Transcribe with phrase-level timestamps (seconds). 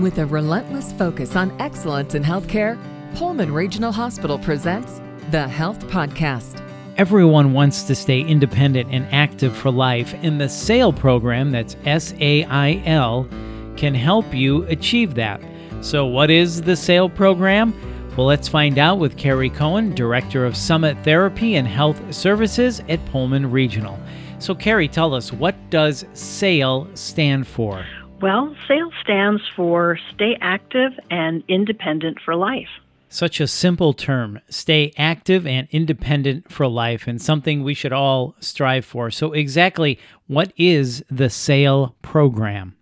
[0.00, 2.78] With a relentless focus on excellence in healthcare,
[3.14, 5.00] Pullman Regional Hospital presents
[5.30, 6.60] the Health Podcast.
[6.96, 12.14] Everyone wants to stay independent and active for life, and the SAIL program, that's S
[12.20, 13.28] A I L,
[13.76, 15.40] can help you achieve that.
[15.82, 17.74] So, what is the SAIL program?
[18.16, 23.04] Well, let's find out with Carrie Coen, Director of Summit Therapy and Health Services at
[23.06, 23.98] Pullman Regional.
[24.38, 27.84] So, Carrie, tell us what does SAIL stand for?
[28.22, 32.68] Well, SAIL stands for Stay Active and Independent for Life.
[33.08, 38.36] Such a simple term, stay active and independent for life, and something we should all
[38.38, 39.10] strive for.
[39.10, 42.76] So, exactly what is the SAIL program?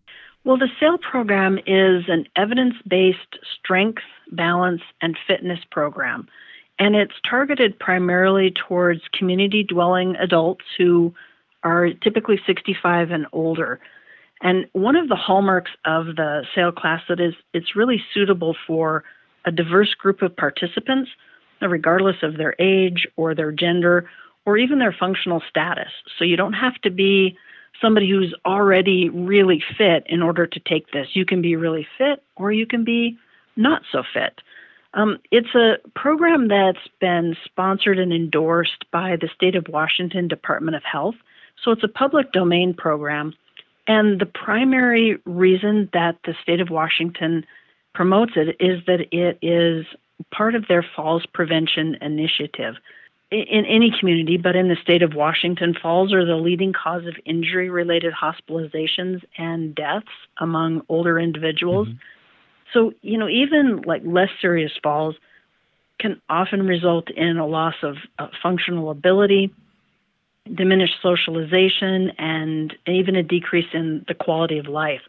[0.45, 6.28] Well, the SAIL program is an evidence based strength, balance, and fitness program.
[6.78, 11.14] And it's targeted primarily towards community dwelling adults who
[11.64, 13.80] are typically 65 and older.
[14.40, 19.04] And one of the hallmarks of the SAIL class that is it's really suitable for
[19.44, 21.10] a diverse group of participants,
[21.60, 24.09] regardless of their age or their gender
[24.46, 25.92] or even their functional status.
[26.18, 27.37] So you don't have to be
[27.80, 31.09] somebody who's already really fit in order to take this.
[31.15, 33.18] You can be really fit or you can be
[33.56, 34.40] not so fit.
[34.95, 40.76] Um, it's a program that's been sponsored and endorsed by the state of Washington Department
[40.76, 41.15] of Health.
[41.65, 43.34] So it's a public domain program.
[43.86, 47.45] And the primary reason that the state of Washington
[47.95, 49.87] promotes it is that it is
[50.30, 52.74] part of their falls prevention initiative
[53.30, 57.14] in any community, but in the state of Washington, falls are the leading cause of
[57.24, 61.87] injury related hospitalizations and deaths among older individuals.
[61.87, 61.98] Mm-hmm.
[62.72, 65.15] So, you know, even like less serious falls
[66.00, 69.53] can often result in a loss of uh, functional ability,
[70.54, 75.03] diminished socialization, and even a decrease in the quality of life.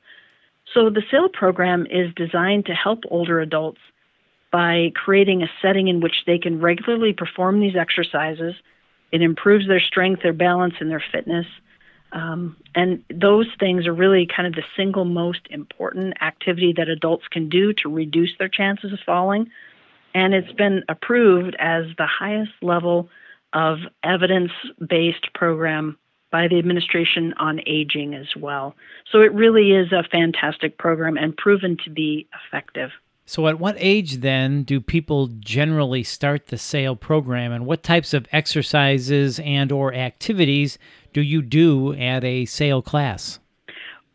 [0.74, 3.80] So, the SAIL program is designed to help older adults
[4.52, 8.56] by creating a setting in which they can regularly perform these exercises.
[9.12, 11.46] It improves their strength, their balance, and their fitness.
[12.14, 17.28] Um, and those things are really kind of the single most important activity that adults
[17.30, 19.50] can do to reduce their chances of falling.
[20.14, 23.10] And it's been approved as the highest level
[23.54, 24.52] of evidence
[24.88, 25.98] based program
[26.32, 28.76] by the Administration on Aging as well.
[29.12, 32.92] So it really is a fantastic program and proven to be effective.
[33.26, 38.14] So, at what age then do people generally start the SAIL program, and what types
[38.14, 40.78] of exercises and/or activities
[41.14, 43.40] do you do at a SAIL class?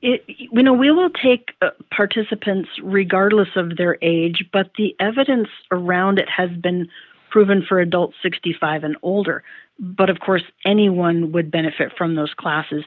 [0.02, 5.48] It, you know, we will take uh, participants regardless of their age, but the evidence
[5.70, 6.88] around it has been
[7.36, 9.42] proven for adults 65 and older.
[9.78, 12.82] But of course, anyone would benefit from those classes.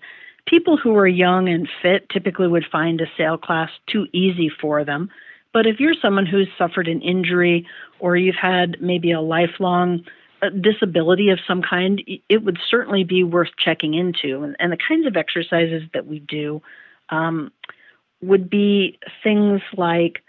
[0.47, 4.83] People who are young and fit typically would find a SAIL class too easy for
[4.83, 5.11] them.
[5.53, 7.67] But if you're someone who's suffered an injury
[7.99, 10.03] or you've had maybe a lifelong
[10.41, 14.41] uh, disability of some kind, it would certainly be worth checking into.
[14.41, 16.63] And, and the kinds of exercises that we do
[17.09, 17.51] um,
[18.19, 20.23] would be things like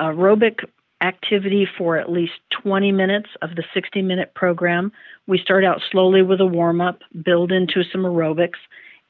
[0.00, 0.64] aerobic
[1.00, 4.92] activity for at least 20 minutes of the 60 minute program.
[5.26, 8.58] We start out slowly with a warm up, build into some aerobics,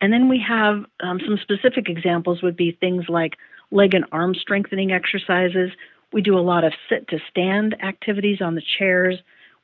[0.00, 3.36] and then we have um, some specific examples would be things like
[3.70, 5.70] leg and arm strengthening exercises.
[6.12, 9.16] We do a lot of sit to stand activities on the chairs.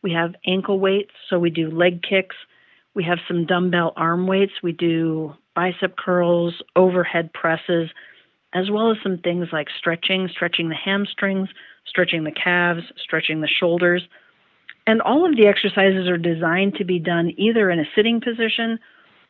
[0.02, 2.36] We have ankle weights, so we do leg kicks.
[2.94, 4.52] We have some dumbbell arm weights.
[4.62, 7.90] We do bicep curls, overhead presses,
[8.54, 11.48] as well as some things like stretching, stretching the hamstrings,
[11.86, 14.02] stretching the calves, stretching the shoulders.
[14.86, 18.78] And all of the exercises are designed to be done either in a sitting position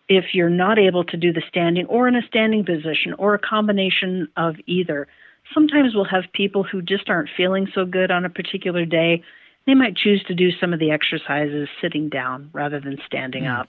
[0.08, 3.38] if you're not able to do the standing or in a standing position or a
[3.38, 5.08] combination of either.
[5.52, 9.22] Sometimes we'll have people who just aren't feeling so good on a particular day.
[9.66, 13.60] They might choose to do some of the exercises sitting down rather than standing mm.
[13.60, 13.68] up.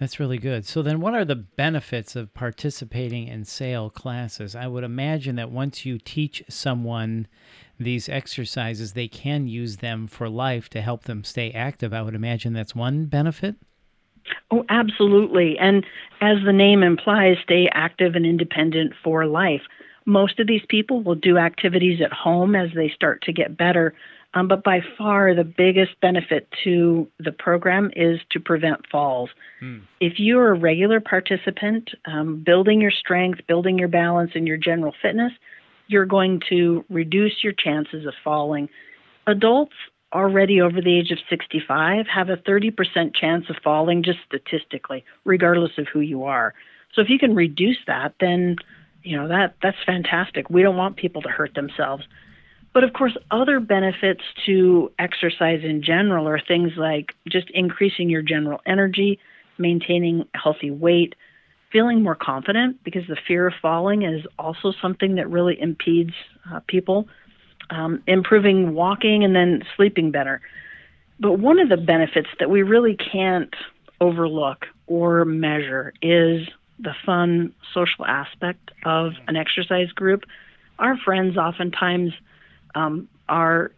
[0.00, 0.66] That's really good.
[0.66, 4.56] So, then what are the benefits of participating in SAIL classes?
[4.56, 7.28] I would imagine that once you teach someone
[7.78, 11.92] these exercises, they can use them for life to help them stay active.
[11.94, 13.56] I would imagine that's one benefit.
[14.50, 15.58] Oh, absolutely.
[15.58, 15.84] And
[16.20, 19.62] as the name implies, stay active and independent for life.
[20.06, 23.94] Most of these people will do activities at home as they start to get better.
[24.34, 29.30] Um, but by far, the biggest benefit to the program is to prevent falls.
[29.60, 29.78] Hmm.
[30.00, 34.92] If you're a regular participant, um, building your strength, building your balance, and your general
[35.00, 35.32] fitness,
[35.86, 38.68] you're going to reduce your chances of falling.
[39.26, 39.74] Adults
[40.12, 45.72] already over the age of 65 have a 30% chance of falling just statistically, regardless
[45.78, 46.54] of who you are.
[46.94, 48.56] So if you can reduce that, then
[49.02, 50.48] you know that that's fantastic.
[50.48, 52.04] We don't want people to hurt themselves.
[52.74, 58.20] But of course, other benefits to exercise in general are things like just increasing your
[58.20, 59.20] general energy,
[59.58, 61.14] maintaining healthy weight,
[61.70, 66.14] feeling more confident because the fear of falling is also something that really impedes
[66.52, 67.06] uh, people,
[67.70, 70.40] um, improving walking, and then sleeping better.
[71.20, 73.54] But one of the benefits that we really can't
[74.00, 76.48] overlook or measure is
[76.80, 80.24] the fun social aspect of an exercise group.
[80.80, 82.12] Our friends oftentimes
[82.74, 83.72] um, are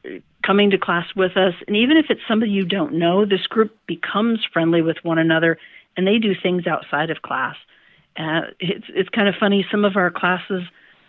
[0.44, 3.76] coming to class with us, and even if it's somebody you don't know, this group
[3.87, 5.58] becomes friendly with one another,
[5.96, 7.56] and they do things outside of class.
[8.16, 9.66] Uh, it's it's kind of funny.
[9.70, 10.62] Some of our classes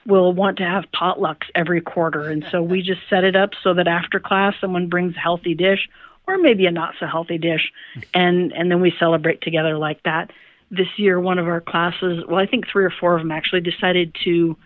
[0.05, 3.73] will want to have potlucks every quarter, and so we just set it up so
[3.73, 5.87] that after class, someone brings a healthy dish
[6.27, 7.71] or maybe a not so healthy dish,
[8.13, 10.31] and and then we celebrate together like that.
[10.69, 13.61] This year, one of our classes, well, I think three or four of them actually
[13.61, 14.57] decided to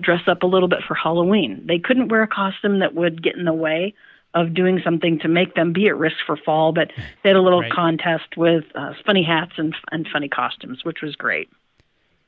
[0.00, 1.64] dress up a little bit for Halloween.
[1.66, 3.94] They couldn't wear a costume that would get in the way
[4.34, 6.90] of doing something to make them be at risk for fall, but
[7.22, 7.72] they had a little right.
[7.72, 11.48] contest with uh, funny hats and, and funny costumes, which was great.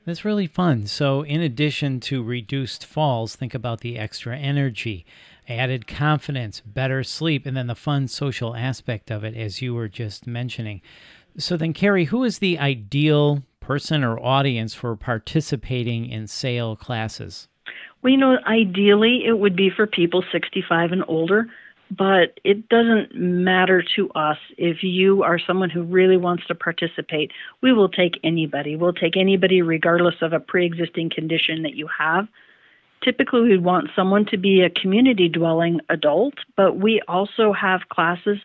[0.07, 0.87] That's really fun.
[0.87, 5.05] So, in addition to reduced falls, think about the extra energy,
[5.47, 9.89] added confidence, better sleep, and then the fun social aspect of it, as you were
[9.89, 10.81] just mentioning.
[11.37, 17.49] So, then, Carrie, who is the ideal person or audience for participating in SAIL classes?
[18.00, 21.44] Well, you know, ideally it would be for people 65 and older,
[21.91, 27.31] but it doesn't matter to us if you are someone who really wants to participate.
[27.61, 28.75] We will take anybody.
[28.75, 32.26] We'll take anybody regardless of a pre existing condition that you have.
[33.05, 38.38] Typically, we want someone to be a community dwelling adult, but we also have classes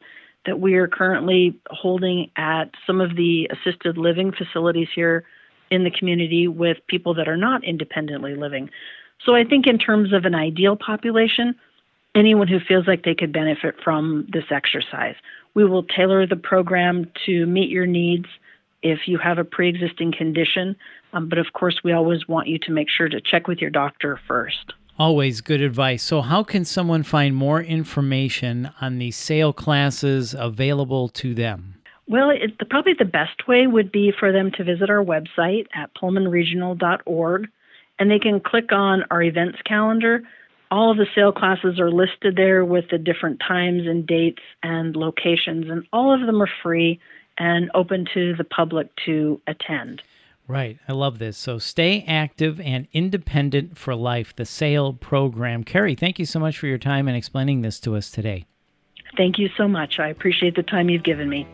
[0.46, 5.24] that we are currently holding at some of the assisted living facilities here
[5.72, 8.70] in the community with people that are not independently living.
[9.26, 11.56] So I think, in terms of an ideal population,
[12.16, 15.16] anyone who feels like they could benefit from this exercise.
[15.54, 18.26] We will tailor the program to meet your needs
[18.82, 20.76] if you have a pre existing condition.
[21.14, 23.70] Um, but of course, we always want you to make sure to check with your
[23.70, 24.74] doctor first.
[25.00, 26.04] Always good advice.
[26.04, 31.76] So, how can someone find more information on the SAIL classes available to them?
[32.08, 35.68] Well, it, the, probably the best way would be for them to visit our website
[35.74, 37.48] at pullmanregional.org
[38.00, 40.24] and they can click on our events calendar.
[40.70, 44.96] All of the SAIL classes are listed there with the different times and dates and
[44.96, 47.00] locations, and all of them are free
[47.38, 50.02] and open to the public to attend.
[50.48, 50.78] Right.
[50.88, 51.38] I love this.
[51.38, 55.64] So stay active and independent for life, the SAIL program.
[55.64, 58.46] Carrie, thank you so much for your time and explaining this to us today.
[59.16, 60.00] Thank you so much.
[60.00, 61.48] I appreciate the time you've given me.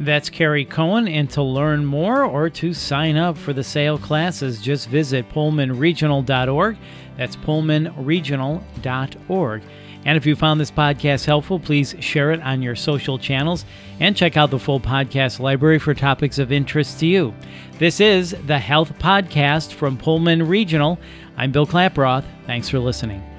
[0.00, 1.10] That's Carrie Coen.
[1.10, 6.76] And to learn more or to sign up for the SAIL classes, just visit pullmanregional.org.
[7.18, 9.62] That's pullmanregional.org.
[10.04, 13.64] And if you found this podcast helpful, please share it on your social channels
[14.00, 17.34] and check out the full podcast library for topics of interest to you.
[17.78, 20.98] This is the Health Podcast from Pullman Regional.
[21.36, 22.24] I'm Bill Klaproth.
[22.46, 23.31] Thanks for listening.